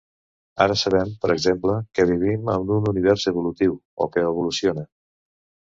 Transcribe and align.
Ara 0.63 0.77
sabem, 0.83 1.11
per 1.25 1.29
exemple, 1.33 1.75
que 1.99 2.07
vivim 2.13 2.51
en 2.57 2.75
un 2.79 2.91
univers 2.95 3.27
evolutiu 3.35 3.79
o 4.07 4.13
que 4.15 4.29
evoluciona. 4.33 4.91